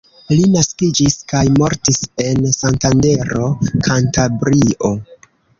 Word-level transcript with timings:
Li 0.37 0.45
naskiĝis 0.53 1.17
kaj 1.33 1.41
mortis 1.57 2.01
en 2.29 2.49
Santandero, 2.61 3.53
Kantabrio. 3.89 4.95